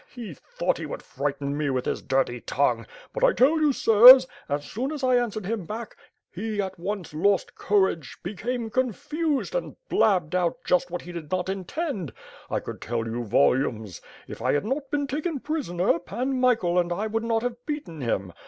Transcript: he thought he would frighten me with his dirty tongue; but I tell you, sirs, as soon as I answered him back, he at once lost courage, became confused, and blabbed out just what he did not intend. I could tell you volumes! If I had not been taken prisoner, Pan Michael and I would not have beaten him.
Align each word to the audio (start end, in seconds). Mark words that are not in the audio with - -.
he 0.15 0.33
thought 0.33 0.79
he 0.79 0.85
would 0.87 1.03
frighten 1.03 1.55
me 1.55 1.69
with 1.69 1.85
his 1.85 2.01
dirty 2.01 2.41
tongue; 2.41 2.87
but 3.13 3.23
I 3.23 3.33
tell 3.33 3.61
you, 3.61 3.71
sirs, 3.71 4.25
as 4.49 4.65
soon 4.65 4.91
as 4.91 5.03
I 5.03 5.15
answered 5.15 5.45
him 5.45 5.67
back, 5.67 5.95
he 6.31 6.59
at 6.59 6.79
once 6.79 7.13
lost 7.13 7.53
courage, 7.53 8.17
became 8.23 8.71
confused, 8.71 9.53
and 9.53 9.75
blabbed 9.89 10.33
out 10.33 10.57
just 10.65 10.89
what 10.89 11.03
he 11.03 11.11
did 11.11 11.29
not 11.29 11.49
intend. 11.49 12.13
I 12.49 12.59
could 12.59 12.81
tell 12.81 13.05
you 13.05 13.23
volumes! 13.23 14.01
If 14.27 14.41
I 14.41 14.53
had 14.53 14.65
not 14.65 14.89
been 14.89 15.05
taken 15.05 15.39
prisoner, 15.39 15.99
Pan 15.99 16.39
Michael 16.39 16.79
and 16.79 16.91
I 16.91 17.05
would 17.05 17.23
not 17.23 17.43
have 17.43 17.63
beaten 17.67 18.01
him. 18.01 18.33